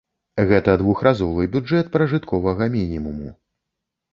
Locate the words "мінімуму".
2.77-3.29